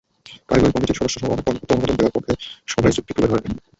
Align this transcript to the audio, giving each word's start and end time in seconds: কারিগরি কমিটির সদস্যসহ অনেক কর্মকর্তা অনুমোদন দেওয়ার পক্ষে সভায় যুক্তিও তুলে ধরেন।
কারিগরি 0.49 0.71
কমিটির 0.73 0.99
সদস্যসহ 0.99 1.27
অনেক 1.27 1.45
কর্মকর্তা 1.45 1.73
অনুমোদন 1.73 1.97
দেওয়ার 1.97 2.15
পক্ষে 2.15 2.33
সভায় 2.67 2.95
যুক্তিও 2.95 3.15
তুলে 3.17 3.29
ধরেন। 3.31 3.51